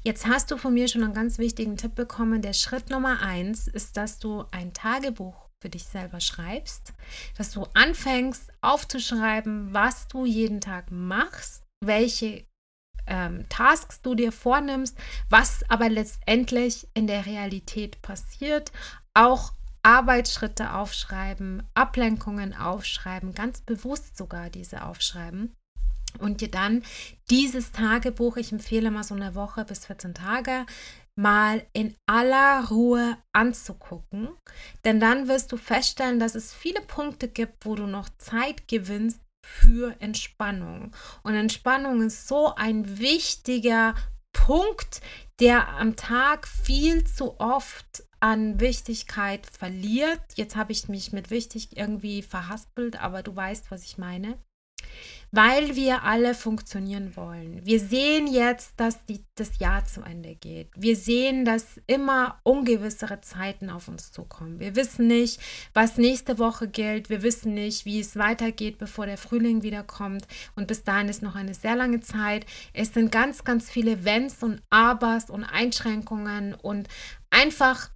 Jetzt 0.03 0.25
hast 0.25 0.51
du 0.51 0.57
von 0.57 0.73
mir 0.73 0.87
schon 0.87 1.03
einen 1.03 1.13
ganz 1.13 1.37
wichtigen 1.37 1.75
Tipp 1.75 1.95
bekommen. 1.95 2.41
Der 2.41 2.53
Schritt 2.53 2.89
Nummer 2.89 3.21
eins 3.21 3.67
ist, 3.67 3.97
dass 3.97 4.19
du 4.19 4.45
ein 4.51 4.73
Tagebuch 4.73 5.47
für 5.59 5.69
dich 5.69 5.85
selber 5.85 6.21
schreibst, 6.21 6.93
dass 7.37 7.51
du 7.51 7.65
anfängst 7.73 8.51
aufzuschreiben, 8.61 9.73
was 9.73 10.07
du 10.07 10.25
jeden 10.25 10.61
Tag 10.61 10.91
machst, 10.91 11.63
welche 11.83 12.45
ähm, 13.07 13.45
Tasks 13.49 14.01
du 14.01 14.15
dir 14.15 14.31
vornimmst, 14.31 14.97
was 15.29 15.69
aber 15.69 15.89
letztendlich 15.89 16.87
in 16.93 17.07
der 17.07 17.25
Realität 17.25 18.01
passiert, 18.01 18.71
auch 19.13 19.53
Arbeitsschritte 19.83 20.73
aufschreiben, 20.73 21.63
Ablenkungen 21.73 22.53
aufschreiben, 22.53 23.33
ganz 23.33 23.61
bewusst 23.61 24.17
sogar 24.17 24.49
diese 24.49 24.83
aufschreiben 24.83 25.55
und 26.17 26.41
dir 26.41 26.51
dann 26.51 26.83
dieses 27.29 27.71
Tagebuch, 27.71 28.37
ich 28.37 28.51
empfehle 28.51 28.91
mal 28.91 29.03
so 29.03 29.15
eine 29.15 29.35
Woche 29.35 29.65
bis 29.65 29.85
14 29.85 30.13
Tage, 30.13 30.65
mal 31.15 31.65
in 31.73 31.95
aller 32.05 32.67
Ruhe 32.69 33.17
anzugucken. 33.33 34.29
Denn 34.85 34.99
dann 34.99 35.27
wirst 35.27 35.51
du 35.51 35.57
feststellen, 35.57 36.19
dass 36.19 36.35
es 36.35 36.53
viele 36.53 36.81
Punkte 36.81 37.27
gibt, 37.27 37.65
wo 37.65 37.75
du 37.75 37.87
noch 37.87 38.09
Zeit 38.17 38.67
gewinnst 38.67 39.19
für 39.45 39.95
Entspannung. 39.99 40.91
Und 41.23 41.33
Entspannung 41.33 42.01
ist 42.01 42.27
so 42.27 42.53
ein 42.55 42.99
wichtiger 42.99 43.95
Punkt, 44.31 45.01
der 45.39 45.69
am 45.69 45.95
Tag 45.95 46.47
viel 46.47 47.03
zu 47.05 47.39
oft 47.39 48.03
an 48.19 48.59
Wichtigkeit 48.59 49.45
verliert. 49.45 50.21
Jetzt 50.35 50.55
habe 50.55 50.71
ich 50.71 50.87
mich 50.87 51.11
mit 51.11 51.29
wichtig 51.29 51.77
irgendwie 51.77 52.21
verhaspelt, 52.21 53.01
aber 53.01 53.23
du 53.23 53.35
weißt, 53.35 53.71
was 53.71 53.83
ich 53.83 53.97
meine 53.97 54.37
weil 55.31 55.75
wir 55.75 56.03
alle 56.03 56.33
funktionieren 56.33 57.15
wollen. 57.15 57.59
Wir 57.65 57.79
sehen 57.79 58.27
jetzt, 58.27 58.79
dass 58.79 59.05
die, 59.05 59.23
das 59.35 59.59
Jahr 59.59 59.83
zu 59.85 60.01
Ende 60.01 60.35
geht. 60.35 60.69
Wir 60.75 60.95
sehen, 60.95 61.43
dass 61.43 61.81
immer 61.85 62.39
ungewissere 62.43 63.19
Zeiten 63.21 63.69
auf 63.69 63.87
uns 63.87 64.11
zukommen. 64.11 64.59
Wir 64.59 64.75
wissen 64.75 65.07
nicht, 65.07 65.39
was 65.73 65.97
nächste 65.97 66.39
Woche 66.39 66.67
gilt. 66.67 67.09
Wir 67.09 67.23
wissen 67.23 67.53
nicht, 67.53 67.85
wie 67.85 67.99
es 67.99 68.15
weitergeht, 68.15 68.77
bevor 68.77 69.05
der 69.05 69.17
Frühling 69.17 69.63
wiederkommt. 69.63 70.25
Und 70.55 70.67
bis 70.67 70.83
dahin 70.83 71.09
ist 71.09 71.21
noch 71.21 71.35
eine 71.35 71.53
sehr 71.53 71.75
lange 71.75 71.99
Zeit. 71.99 72.45
Es 72.73 72.93
sind 72.93 73.11
ganz, 73.11 73.43
ganz 73.43 73.69
viele 73.69 74.05
Wenns 74.05 74.43
und 74.43 74.61
Abers 74.69 75.29
und 75.29 75.43
Einschränkungen 75.43 76.53
und 76.53 76.87
einfach 77.29 77.89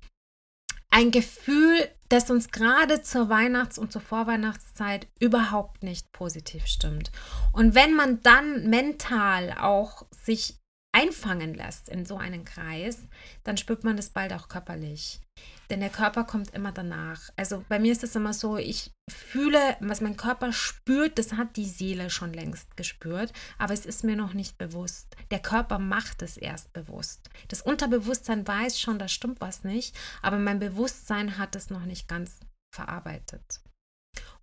ein 0.91 1.12
Gefühl, 1.12 1.89
das 2.10 2.29
uns 2.29 2.51
gerade 2.51 3.01
zur 3.01 3.29
Weihnachts- 3.29 3.79
und 3.79 3.91
zur 3.91 4.01
Vorweihnachtszeit 4.01 5.07
überhaupt 5.19 5.81
nicht 5.81 6.12
positiv 6.12 6.67
stimmt. 6.67 7.12
Und 7.53 7.74
wenn 7.74 7.95
man 7.95 8.21
dann 8.21 8.69
mental 8.69 9.55
auch 9.60 10.05
sich 10.12 10.61
einfangen 10.91 11.53
lässt 11.53 11.89
in 11.89 12.05
so 12.05 12.17
einen 12.17 12.45
Kreis, 12.45 13.00
dann 13.43 13.57
spürt 13.57 13.83
man 13.83 13.95
das 13.95 14.10
bald 14.10 14.33
auch 14.33 14.48
körperlich. 14.50 15.21
Denn 15.69 15.79
der 15.79 15.89
Körper 15.89 16.25
kommt 16.25 16.53
immer 16.53 16.74
danach. 16.74 17.29
Also 17.38 17.63
bei 17.69 17.79
mir 17.79 17.93
ist 17.93 18.03
es 18.03 18.15
immer 18.15 18.33
so, 18.33 18.57
ich 18.57 18.91
fühle, 19.10 19.77
was 19.79 20.01
mein 20.01 20.17
Körper 20.17 20.51
spürt, 20.51 21.17
das 21.17 21.33
hat 21.33 21.55
die 21.55 21.65
Seele 21.65 22.10
schon 22.10 22.33
längst 22.33 22.75
gespürt, 22.75 23.31
aber 23.57 23.74
es 23.74 23.86
ist 23.86 24.03
mir 24.03 24.17
noch 24.17 24.33
nicht 24.33 24.57
bewusst. 24.57 25.15
Der 25.31 25.39
Körper 25.39 25.79
macht 25.79 26.21
es 26.21 26.36
erst 26.36 26.74
bewusst. 26.74 27.29
Das 27.48 27.62
Unterbewusstsein 27.62 28.45
weiß 28.45 28.79
schon, 28.79 29.00
da 29.00 29.07
stimmt 29.07 29.39
was 29.39 29.63
nicht, 29.63 29.98
aber 30.21 30.38
mein 30.38 30.60
Bewusstsein 30.60 31.38
hat 31.38 31.55
es 31.55 31.69
noch 31.69 31.86
nicht 31.86 32.10
ganz 32.10 32.39
verarbeitet. 32.75 33.62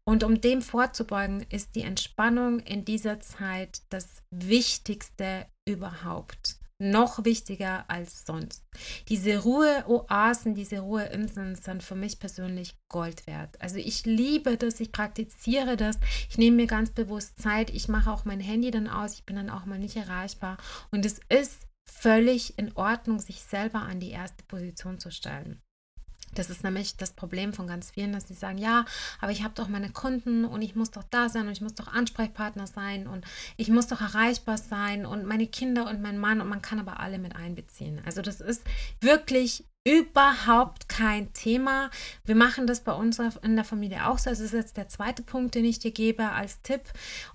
Und 0.09 0.25
um 0.25 0.41
dem 0.41 0.63
vorzubeugen, 0.63 1.45
ist 1.51 1.75
die 1.75 1.83
Entspannung 1.83 2.61
in 2.61 2.83
dieser 2.83 3.21
Zeit 3.21 3.83
das 3.91 4.23
Wichtigste 4.31 5.45
überhaupt. 5.69 6.57
Noch 6.79 7.27
wichtiger 7.27 7.85
als 7.91 8.25
sonst. 8.25 8.65
Diese 9.11 9.37
Ruheoasen, 9.37 10.55
diese 10.55 10.79
Ruheinseln 10.79 11.57
sind 11.57 11.83
für 11.83 11.95
mich 11.95 12.19
persönlich 12.21 12.75
Gold 12.91 13.27
wert. 13.27 13.61
Also 13.61 13.77
ich 13.77 14.07
liebe 14.07 14.57
das, 14.57 14.81
ich 14.81 14.93
praktiziere 14.93 15.77
das, 15.77 15.99
ich 16.31 16.39
nehme 16.39 16.57
mir 16.57 16.67
ganz 16.67 16.89
bewusst 16.89 17.39
Zeit, 17.39 17.69
ich 17.69 17.89
mache 17.89 18.11
auch 18.11 18.25
mein 18.25 18.41
Handy 18.41 18.71
dann 18.71 18.89
aus, 18.89 19.13
ich 19.13 19.27
bin 19.27 19.37
dann 19.37 19.51
auch 19.51 19.67
mal 19.67 19.79
nicht 19.79 19.97
erreichbar. 19.97 20.57
Und 20.91 21.05
es 21.05 21.21
ist 21.29 21.69
völlig 21.87 22.59
in 22.59 22.75
Ordnung, 22.77 23.19
sich 23.19 23.43
selber 23.43 23.81
an 23.81 24.01
die 24.01 24.13
erste 24.13 24.43
Position 24.45 24.99
zu 24.99 25.11
stellen. 25.11 25.61
Das 26.39 26.51
ist 26.51 26.65
nämlich 26.65 26.97
das 26.97 27.13
Problem 27.13 27.53
von 27.53 27.67
ganz 27.67 27.91
vielen, 27.91 28.13
dass 28.13 28.29
sie 28.29 28.35
sagen, 28.35 28.59
ja, 28.59 28.85
aber 29.21 29.33
ich 29.33 29.43
habe 29.43 29.55
doch 29.55 29.69
meine 29.69 29.91
Kunden 29.91 30.45
und 30.45 30.63
ich 30.63 30.75
muss 30.75 30.91
doch 30.91 31.05
da 31.11 31.29
sein 31.29 31.47
und 31.47 31.53
ich 31.53 31.61
muss 31.61 31.75
doch 31.75 31.89
Ansprechpartner 31.89 32.67
sein 32.67 33.07
und 33.07 33.25
ich 33.57 33.69
muss 33.69 33.87
doch 33.87 34.01
erreichbar 34.01 34.59
sein 34.59 35.07
und 35.07 35.25
meine 35.25 35.47
Kinder 35.47 35.89
und 35.89 36.01
mein 36.01 36.19
Mann 36.19 36.41
und 36.41 36.49
man 36.49 36.63
kann 36.63 36.79
aber 36.79 37.01
alle 37.01 37.19
mit 37.19 37.37
einbeziehen. 37.37 38.01
Also 38.05 38.23
das 38.23 38.41
ist 38.41 38.63
wirklich 39.01 39.65
überhaupt 39.87 40.89
kein 40.89 41.33
Thema. 41.33 41.91
Wir 42.25 42.35
machen 42.35 42.67
das 42.67 42.85
bei 42.85 42.93
uns 42.93 43.19
in 43.19 43.57
der 43.57 43.65
Familie 43.65 44.07
auch 44.07 44.19
so. 44.19 44.31
Das 44.31 44.41
ist 44.41 44.53
jetzt 44.53 44.77
der 44.77 44.89
zweite 44.89 45.23
Punkt, 45.23 45.55
den 45.55 45.65
ich 45.65 45.79
dir 45.79 45.93
gebe 45.93 46.31
als 46.31 46.63
Tipp 46.63 46.83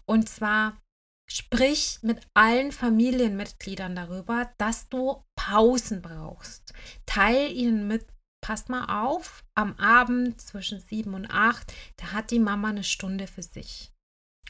und 0.06 0.30
zwar 0.30 0.78
Sprich 1.26 2.00
mit 2.02 2.20
allen 2.34 2.72
Familienmitgliedern 2.72 3.96
darüber, 3.96 4.52
dass 4.58 4.90
du 4.90 5.24
Pausen 5.36 6.02
brauchst. 6.02 6.74
Teil 7.06 7.52
ihnen 7.52 7.88
mit, 7.88 8.06
passt 8.44 8.70
mal 8.70 8.86
auf, 9.06 9.44
am 9.56 9.74
Abend 9.78 10.40
zwischen 10.40 10.80
sieben 10.82 11.16
und 11.16 11.28
acht, 11.32 11.74
da 11.98 12.12
hat 12.12 12.30
die 12.30 12.40
Mama 12.40 12.70
eine 12.70 12.84
Stunde 12.84 13.26
für 13.26 13.42
sich. 13.42 13.92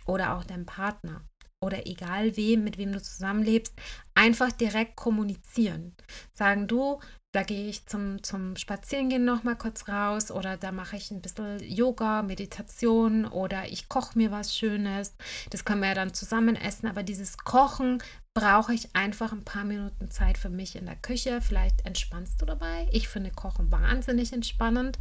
Oder 0.05 0.35
auch 0.35 0.43
dein 0.43 0.65
Partner. 0.65 1.21
Oder 1.61 1.87
egal 1.87 2.35
wem, 2.35 2.65
mit 2.65 2.77
wem 2.77 2.91
du 2.91 3.01
zusammenlebst, 3.01 3.73
einfach 4.15 4.51
direkt 4.51 4.97
kommunizieren. 4.97 5.95
Sagen 6.33 6.67
du, 6.67 6.99
da 7.33 7.43
gehe 7.43 7.69
ich 7.69 7.85
zum, 7.85 8.21
zum 8.21 8.55
Spazierengehen 8.57 9.25
noch 9.25 9.43
mal 9.43 9.55
kurz 9.55 9.87
raus 9.87 10.29
oder 10.29 10.57
da 10.57 10.71
mache 10.71 10.97
ich 10.97 11.09
ein 11.09 11.21
bisschen 11.21 11.59
Yoga, 11.59 12.21
Meditation 12.21 13.25
oder 13.25 13.67
ich 13.69 13.89
koche 13.89 14.17
mir 14.17 14.29
was 14.29 14.55
Schönes. 14.55 15.15
Das 15.49 15.65
können 15.65 15.81
wir 15.81 15.89
ja 15.89 15.95
dann 15.95 16.13
zusammen 16.13 16.55
essen, 16.55 16.87
aber 16.87 17.01
dieses 17.03 17.37
Kochen 17.37 18.03
brauche 18.33 18.73
ich 18.73 18.95
einfach 18.95 19.31
ein 19.31 19.45
paar 19.45 19.63
Minuten 19.63 20.09
Zeit 20.09 20.37
für 20.37 20.49
mich 20.49 20.75
in 20.75 20.85
der 20.85 20.95
Küche. 20.95 21.41
Vielleicht 21.41 21.85
entspannst 21.85 22.41
du 22.41 22.45
dabei. 22.45 22.87
Ich 22.91 23.07
finde 23.07 23.31
Kochen 23.31 23.71
wahnsinnig 23.71 24.33
entspannend. 24.33 24.97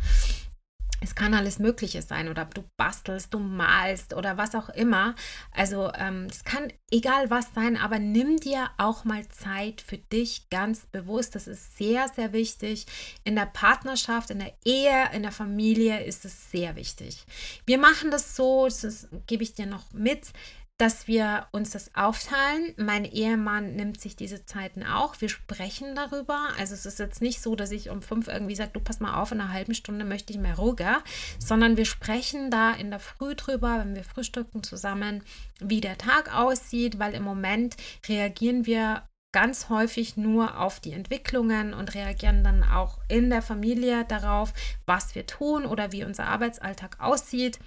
Es 1.04 1.16
kann 1.16 1.34
alles 1.34 1.58
Mögliche 1.58 2.00
sein 2.00 2.28
oder 2.28 2.44
du 2.44 2.62
bastelst, 2.76 3.34
du 3.34 3.40
malst 3.40 4.14
oder 4.14 4.36
was 4.36 4.54
auch 4.54 4.68
immer. 4.68 5.16
Also 5.50 5.90
ähm, 5.98 6.28
es 6.30 6.44
kann 6.44 6.72
egal 6.92 7.28
was 7.28 7.52
sein, 7.54 7.76
aber 7.76 7.98
nimm 7.98 8.36
dir 8.36 8.70
auch 8.78 9.04
mal 9.04 9.26
Zeit 9.28 9.80
für 9.80 9.98
dich 9.98 10.48
ganz 10.48 10.86
bewusst. 10.86 11.34
Das 11.34 11.48
ist 11.48 11.76
sehr, 11.76 12.06
sehr 12.14 12.32
wichtig. 12.32 12.86
In 13.24 13.34
der 13.34 13.46
Partnerschaft, 13.46 14.30
in 14.30 14.38
der 14.38 14.52
Ehe, 14.64 15.08
in 15.12 15.22
der 15.22 15.32
Familie 15.32 16.04
ist 16.04 16.24
es 16.24 16.52
sehr 16.52 16.76
wichtig. 16.76 17.24
Wir 17.66 17.78
machen 17.78 18.12
das 18.12 18.36
so, 18.36 18.66
das 18.66 19.08
gebe 19.26 19.42
ich 19.42 19.54
dir 19.54 19.66
noch 19.66 19.92
mit. 19.92 20.32
Dass 20.78 21.06
wir 21.06 21.46
uns 21.52 21.70
das 21.70 21.94
aufteilen. 21.94 22.74
Mein 22.76 23.04
Ehemann 23.04 23.76
nimmt 23.76 24.00
sich 24.00 24.16
diese 24.16 24.44
Zeiten 24.46 24.82
auch. 24.82 25.20
Wir 25.20 25.28
sprechen 25.28 25.94
darüber. 25.94 26.48
Also 26.58 26.74
es 26.74 26.86
ist 26.86 26.98
jetzt 26.98 27.22
nicht 27.22 27.40
so, 27.40 27.54
dass 27.54 27.70
ich 27.70 27.90
um 27.90 28.02
fünf 28.02 28.26
irgendwie 28.26 28.56
sage, 28.56 28.72
du 28.72 28.80
pass 28.80 28.98
mal 28.98 29.20
auf, 29.20 29.30
in 29.30 29.40
einer 29.40 29.52
halben 29.52 29.74
Stunde 29.74 30.04
möchte 30.04 30.32
ich 30.32 30.38
mehr 30.38 30.56
Ruhe, 30.56 31.02
sondern 31.38 31.76
wir 31.76 31.84
sprechen 31.84 32.50
da 32.50 32.72
in 32.72 32.90
der 32.90 33.00
Früh 33.00 33.34
drüber, 33.36 33.78
wenn 33.78 33.94
wir 33.94 34.04
frühstücken 34.04 34.62
zusammen, 34.62 35.22
wie 35.60 35.80
der 35.80 35.98
Tag 35.98 36.34
aussieht, 36.34 36.98
weil 36.98 37.14
im 37.14 37.22
Moment 37.22 37.76
reagieren 38.08 38.66
wir 38.66 39.04
ganz 39.32 39.70
häufig 39.70 40.16
nur 40.16 40.60
auf 40.60 40.78
die 40.78 40.92
Entwicklungen 40.92 41.74
und 41.74 41.94
reagieren 41.94 42.44
dann 42.44 42.62
auch 42.62 42.98
in 43.08 43.30
der 43.30 43.42
Familie 43.42 44.04
darauf, 44.04 44.52
was 44.84 45.14
wir 45.14 45.26
tun 45.26 45.64
oder 45.64 45.90
wie 45.92 46.04
unser 46.04 46.26
Arbeitsalltag 46.26 47.00
aussieht. 47.00 47.58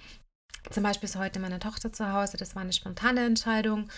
Zum 0.70 0.82
Beispiel 0.82 1.08
ist 1.08 1.16
heute 1.16 1.38
meine 1.38 1.58
Tochter 1.58 1.92
zu 1.92 2.12
Hause, 2.12 2.36
das 2.36 2.54
war 2.54 2.62
eine 2.62 2.72
spontane 2.72 3.24
Entscheidung. 3.24 3.88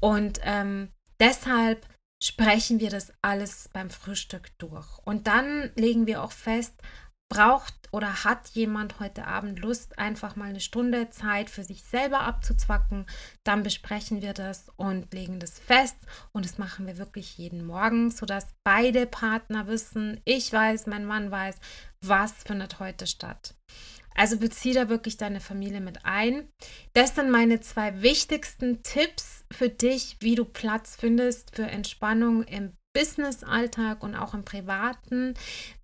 Und 0.00 0.40
ähm, 0.42 0.90
deshalb 1.20 1.86
sprechen 2.22 2.80
wir 2.80 2.90
das 2.90 3.12
alles 3.22 3.68
beim 3.72 3.90
Frühstück 3.90 4.56
durch. 4.58 4.98
Und 5.04 5.26
dann 5.26 5.70
legen 5.76 6.06
wir 6.06 6.22
auch 6.22 6.32
fest, 6.32 6.74
braucht 7.28 7.74
oder 7.90 8.24
hat 8.24 8.48
jemand 8.50 9.00
heute 9.00 9.26
Abend 9.26 9.58
Lust, 9.60 9.98
einfach 9.98 10.36
mal 10.36 10.48
eine 10.48 10.60
Stunde 10.60 11.10
Zeit 11.10 11.50
für 11.50 11.64
sich 11.64 11.82
selber 11.82 12.20
abzuzwacken, 12.20 13.06
dann 13.44 13.62
besprechen 13.62 14.22
wir 14.22 14.32
das 14.32 14.66
und 14.76 15.12
legen 15.12 15.40
das 15.40 15.58
fest. 15.58 15.96
Und 16.32 16.44
das 16.44 16.58
machen 16.58 16.86
wir 16.86 16.98
wirklich 16.98 17.36
jeden 17.38 17.64
Morgen, 17.64 18.10
sodass 18.10 18.54
beide 18.64 19.06
Partner 19.06 19.66
wissen, 19.66 20.20
ich 20.24 20.52
weiß, 20.52 20.86
mein 20.86 21.04
Mann 21.04 21.30
weiß, 21.30 21.58
was 22.02 22.32
findet 22.44 22.80
heute 22.80 23.06
statt. 23.06 23.54
Also 24.14 24.38
bezieh 24.38 24.72
da 24.72 24.88
wirklich 24.88 25.16
deine 25.16 25.40
Familie 25.40 25.80
mit 25.80 26.04
ein. 26.04 26.48
Das 26.92 27.14
sind 27.14 27.30
meine 27.30 27.60
zwei 27.60 28.02
wichtigsten 28.02 28.82
Tipps 28.82 29.44
für 29.50 29.68
dich, 29.68 30.16
wie 30.20 30.36
du 30.36 30.44
Platz 30.44 30.96
findest 30.96 31.54
für 31.54 31.64
Entspannung 31.64 32.44
im 32.44 32.72
Business-Alltag 32.94 34.02
und 34.02 34.14
auch 34.14 34.32
im 34.34 34.44
Privaten, 34.44 35.34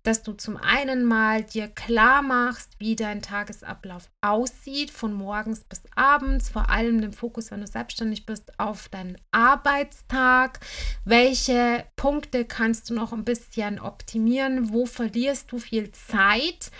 dass 0.01 0.23
du 0.23 0.33
zum 0.33 0.57
einen 0.57 1.03
mal 1.03 1.43
dir 1.43 1.67
klar 1.67 2.21
machst, 2.21 2.71
wie 2.79 2.95
dein 2.95 3.21
Tagesablauf 3.21 4.09
aussieht, 4.21 4.89
von 4.89 5.13
morgens 5.13 5.63
bis 5.65 5.83
abends, 5.95 6.49
vor 6.49 6.69
allem 6.69 7.01
den 7.01 7.13
Fokus, 7.13 7.51
wenn 7.51 7.61
du 7.61 7.67
selbstständig 7.67 8.25
bist, 8.25 8.57
auf 8.57 8.89
deinen 8.89 9.17
Arbeitstag. 9.31 10.59
Welche 11.05 11.85
Punkte 11.97 12.45
kannst 12.45 12.89
du 12.89 12.93
noch 12.93 13.13
ein 13.13 13.25
bisschen 13.25 13.79
optimieren? 13.79 14.71
Wo 14.71 14.85
verlierst 14.85 15.51
du 15.51 15.59
viel 15.59 15.91
Zeit 15.91 16.71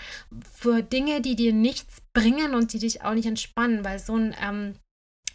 für 0.52 0.82
Dinge, 0.82 1.20
die 1.20 1.36
dir 1.36 1.52
nichts 1.52 2.00
bringen 2.14 2.54
und 2.54 2.72
die 2.72 2.78
dich 2.78 3.02
auch 3.02 3.14
nicht 3.14 3.26
entspannen? 3.26 3.84
Weil 3.84 3.98
so 3.98 4.16
ein 4.16 4.34
ähm, 4.42 4.74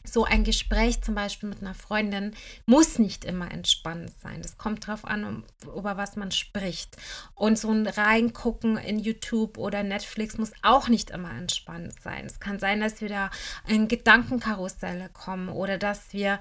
so 0.08 0.24
ein 0.24 0.44
Gespräch 0.44 1.02
zum 1.02 1.16
Beispiel 1.16 1.50
mit 1.50 1.62
einer 1.62 1.74
Freundin 1.74 2.34
muss 2.66 3.00
nicht 3.00 3.26
immer 3.26 3.52
entspannend 3.52 4.12
sein. 4.22 4.42
Das 4.42 4.58
kommt 4.58 4.88
darauf 4.88 5.06
an, 5.06 5.24
um, 5.24 5.44
über 5.76 5.98
was 5.98 6.16
man 6.16 6.32
spricht. 6.32 6.98
Und 7.36 7.58
so 7.58 7.72
ein 7.72 7.88
Reingucken 7.88 8.78
in 8.78 9.00
YouTube 9.00 9.58
oder 9.58 9.84
Netflix 9.84 10.38
muss 10.38 10.52
auch 10.62 10.88
nicht 10.88 11.10
immer 11.10 11.32
entspannend 11.32 12.02
sein. 12.02 12.26
Es 12.26 12.40
kann 12.40 12.60
sein, 12.60 12.80
dass 12.80 13.02
wir 13.02 13.10
da 13.10 13.30
in 13.68 13.88
Gedankenkarusselle 13.88 15.10
kommen 15.10 15.50
oder 15.50 15.78
dass 15.78 16.14
wir 16.14 16.40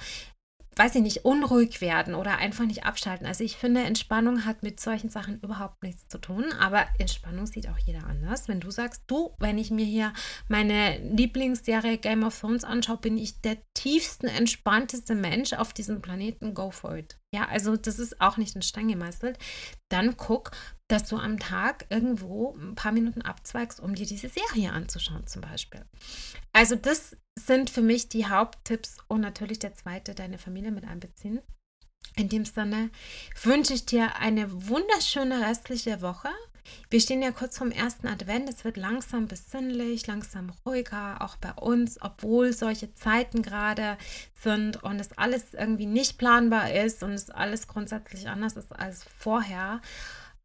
weiß 0.77 0.95
ich 0.97 1.03
nicht, 1.03 1.25
unruhig 1.25 1.81
werden 1.81 2.15
oder 2.15 2.37
einfach 2.37 2.67
nicht 2.67 2.85
abschalten. 2.85 3.27
Also 3.27 3.43
ich 3.43 3.57
finde, 3.57 3.83
Entspannung 3.83 4.45
hat 4.45 4.63
mit 4.63 4.79
solchen 4.79 5.09
Sachen 5.09 5.41
überhaupt 5.41 5.83
nichts 5.83 6.07
zu 6.09 6.19
tun, 6.19 6.45
aber 6.61 6.87
Entspannung 6.99 7.47
sieht 7.47 7.69
auch 7.69 7.79
jeder 7.79 8.07
anders. 8.07 8.47
Wenn 8.47 8.61
du 8.61 8.71
sagst, 8.71 9.03
du, 9.07 9.35
wenn 9.39 9.57
ich 9.57 9.71
mir 9.71 9.87
hier 9.87 10.13
meine 10.49 10.99
Lieblingsserie 10.99 11.97
Game 11.97 12.25
of 12.25 12.39
Thrones 12.39 12.65
anschaue, 12.65 12.99
bin 12.99 13.17
ich 13.17 13.41
der 13.41 13.57
tiefsten, 13.73 14.27
entspannteste 14.27 15.15
Mensch 15.15 15.55
auf 15.55 15.73
diesem 15.73 16.03
Planeten, 16.03 16.53
go 16.53 16.71
for 16.71 16.97
it. 16.97 17.19
Ja, 17.33 17.49
also 17.49 17.77
das 17.77 17.99
ist 17.99 18.21
auch 18.21 18.37
nicht 18.37 18.55
in 18.55 18.63
Stein 18.63 18.89
gemeißelt. 18.89 19.39
Dann 19.89 20.17
guck, 20.17 20.51
dass 20.89 21.09
du 21.09 21.17
am 21.17 21.39
Tag 21.39 21.87
irgendwo 21.91 22.57
ein 22.57 22.75
paar 22.75 22.93
Minuten 22.93 23.23
abzweigst, 23.23 23.81
um 23.81 23.95
dir 23.95 24.07
diese 24.07 24.29
Serie 24.29 24.73
anzuschauen 24.73 25.27
zum 25.27 25.43
Beispiel. 25.43 25.85
Also 26.53 26.77
das 26.77 27.17
sind 27.39 27.71
für 27.71 27.83
mich 27.83 28.09
die 28.09 28.27
Haupttipps 28.27 28.99
und 29.09 29.21
natürlich 29.21 29.59
der 29.59 29.75
zweite, 29.75 30.15
deine 30.15 30.39
Familie 30.39 30.71
mit 30.71 30.87
einbeziehen. 30.87 31.41
In 32.15 32.29
dem 32.29 32.45
Sinne 32.45 32.91
wünsche 33.43 33.75
ich 33.75 33.85
dir 33.85 34.17
eine 34.17 34.69
wunderschöne 34.69 35.47
restliche 35.47 36.01
Woche. 36.01 36.29
Wir 36.89 37.01
stehen 37.01 37.23
ja 37.23 37.31
kurz 37.31 37.59
vorm 37.59 37.71
ersten 37.71 38.07
Advent. 38.07 38.49
Es 38.49 38.65
wird 38.65 38.77
langsam 38.77 39.27
besinnlich, 39.27 40.07
langsam 40.07 40.51
ruhiger, 40.65 41.21
auch 41.21 41.37
bei 41.37 41.53
uns, 41.53 42.01
obwohl 42.01 42.53
solche 42.53 42.95
Zeiten 42.95 43.43
gerade 43.43 43.99
sind 44.41 44.83
und 44.83 44.99
es 44.99 45.17
alles 45.19 45.55
irgendwie 45.55 45.87
nicht 45.87 46.19
planbar 46.19 46.73
ist 46.73 47.03
und 47.03 47.13
es 47.13 47.31
alles 47.31 47.69
grundsätzlich 47.69 48.29
anders 48.29 48.57
ist 48.57 48.73
als 48.73 49.05
vorher 49.19 49.81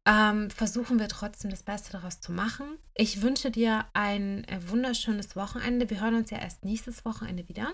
ähm, 0.06 0.50
versuchen 0.50 0.98
wir 0.98 1.08
trotzdem 1.08 1.50
das 1.50 1.62
Beste 1.62 1.92
daraus 1.92 2.20
zu 2.20 2.32
machen. 2.32 2.78
Ich 2.94 3.22
wünsche 3.22 3.50
dir 3.50 3.86
ein 3.92 4.44
äh, 4.44 4.58
wunderschönes 4.68 5.36
Wochenende. 5.36 5.88
Wir 5.90 6.00
hören 6.00 6.16
uns 6.16 6.30
ja 6.30 6.38
erst 6.38 6.64
nächstes 6.64 7.04
Wochenende 7.04 7.48
wieder. 7.48 7.72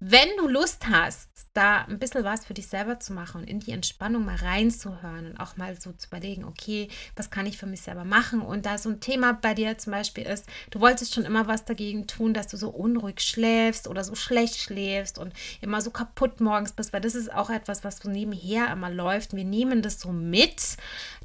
Wenn 0.00 0.28
du 0.38 0.48
Lust 0.48 0.88
hast, 0.88 1.28
da 1.54 1.82
ein 1.82 1.98
bisschen 1.98 2.24
was 2.24 2.46
für 2.46 2.54
dich 2.54 2.66
selber 2.66 2.98
zu 2.98 3.12
machen 3.12 3.42
und 3.42 3.48
in 3.48 3.60
die 3.60 3.72
Entspannung 3.72 4.24
mal 4.24 4.36
reinzuhören 4.36 5.26
und 5.26 5.36
auch 5.36 5.56
mal 5.56 5.78
so 5.78 5.92
zu 5.92 6.08
überlegen, 6.08 6.44
okay, 6.44 6.88
was 7.14 7.30
kann 7.30 7.46
ich 7.46 7.58
für 7.58 7.66
mich 7.66 7.82
selber 7.82 8.04
machen? 8.04 8.40
Und 8.40 8.64
da 8.64 8.78
so 8.78 8.88
ein 8.88 9.00
Thema 9.00 9.34
bei 9.34 9.52
dir 9.54 9.76
zum 9.76 9.92
Beispiel 9.92 10.24
ist, 10.24 10.48
du 10.70 10.80
wolltest 10.80 11.14
schon 11.14 11.24
immer 11.24 11.46
was 11.46 11.64
dagegen 11.64 12.06
tun, 12.06 12.32
dass 12.32 12.46
du 12.48 12.56
so 12.56 12.70
unruhig 12.70 13.20
schläfst 13.20 13.86
oder 13.86 14.02
so 14.02 14.14
schlecht 14.14 14.56
schläfst 14.56 15.18
und 15.18 15.32
immer 15.60 15.80
so 15.80 15.90
kaputt 15.90 16.40
morgens 16.40 16.72
bist, 16.72 16.92
weil 16.92 17.02
das 17.02 17.14
ist 17.14 17.32
auch 17.32 17.50
etwas, 17.50 17.84
was 17.84 17.98
so 17.98 18.08
nebenher 18.08 18.72
immer 18.72 18.90
läuft. 18.90 19.34
Wir 19.36 19.44
nehmen 19.44 19.82
das 19.82 20.00
so 20.00 20.10
mit, 20.10 20.76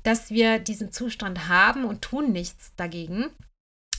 dass 0.03 0.29
wir 0.29 0.59
diesen 0.59 0.91
Zustand 0.91 1.47
haben 1.47 1.85
und 1.85 2.01
tun 2.01 2.33
nichts 2.33 2.73
dagegen 2.75 3.29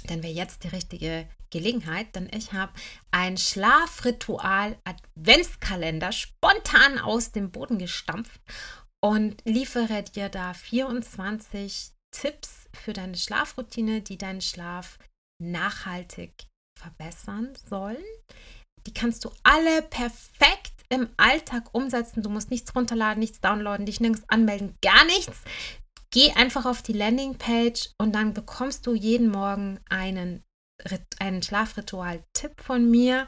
dann 0.06 0.22
wäre 0.22 0.32
jetzt 0.32 0.64
die 0.64 0.68
richtige 0.68 1.28
Gelegenheit, 1.50 2.14
denn 2.14 2.30
ich 2.32 2.52
habe 2.52 2.72
ein 3.10 3.36
Schlafritual-Adventskalender 3.36 6.12
spontan 6.12 6.98
aus 6.98 7.32
dem 7.32 7.50
Boden 7.50 7.78
gestampft 7.78 8.40
und 9.04 9.42
liefere 9.44 10.02
dir 10.02 10.28
da 10.28 10.54
24 10.54 11.92
Tipps 12.10 12.68
für 12.72 12.92
deine 12.92 13.16
Schlafroutine, 13.16 14.02
die 14.02 14.18
deinen 14.18 14.40
Schlaf 14.40 14.98
nachhaltig 15.42 16.46
verbessern 16.78 17.54
sollen. 17.68 18.04
Die 18.86 18.94
kannst 18.94 19.24
du 19.24 19.30
alle 19.42 19.82
perfekt 19.82 20.72
im 20.88 21.08
Alltag 21.16 21.74
umsetzen. 21.74 22.22
Du 22.22 22.30
musst 22.30 22.50
nichts 22.50 22.74
runterladen, 22.74 23.20
nichts 23.20 23.40
downloaden, 23.40 23.86
dich 23.86 24.00
nirgends 24.00 24.28
anmelden, 24.28 24.76
gar 24.82 25.04
nichts. 25.04 25.42
Geh 26.10 26.32
einfach 26.32 26.64
auf 26.64 26.82
die 26.82 26.94
Landingpage 26.94 27.90
und 27.98 28.14
dann 28.14 28.32
bekommst 28.32 28.86
du 28.86 28.94
jeden 28.94 29.30
Morgen 29.30 29.78
einen, 29.90 30.42
einen 31.18 31.42
Schlafritual-Tipp 31.42 32.62
von 32.62 32.90
mir. 32.90 33.26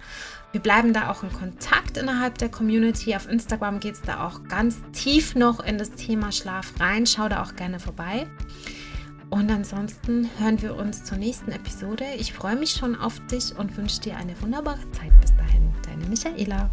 Wir 0.52 0.62
bleiben 0.62 0.94
da 0.94 1.10
auch 1.10 1.22
in 1.22 1.32
Kontakt 1.32 1.98
innerhalb 1.98 2.38
der 2.38 2.48
Community. 2.48 3.14
Auf 3.14 3.28
Instagram 3.28 3.80
geht 3.80 3.96
es 3.96 4.02
da 4.02 4.26
auch 4.26 4.44
ganz 4.44 4.78
tief 4.92 5.34
noch 5.34 5.60
in 5.60 5.76
das 5.76 5.90
Thema 5.92 6.32
Schlaf 6.32 6.72
rein. 6.80 7.06
Schau 7.06 7.28
da 7.28 7.42
auch 7.42 7.54
gerne 7.54 7.80
vorbei. 7.80 8.26
Und 9.28 9.50
ansonsten 9.50 10.28
hören 10.38 10.60
wir 10.60 10.74
uns 10.74 11.04
zur 11.04 11.18
nächsten 11.18 11.52
Episode. 11.52 12.04
Ich 12.18 12.32
freue 12.32 12.56
mich 12.56 12.72
schon 12.72 12.96
auf 12.96 13.20
dich 13.26 13.56
und 13.56 13.76
wünsche 13.76 14.00
dir 14.00 14.16
eine 14.16 14.40
wunderbare 14.40 14.90
Zeit 14.92 15.12
bis 15.20 15.36
dahin. 15.36 15.72
Deine 15.84 16.06
Michaela. 16.06 16.70